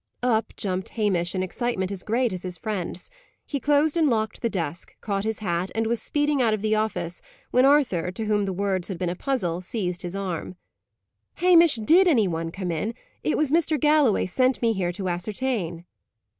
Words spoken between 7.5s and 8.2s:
when Arthur,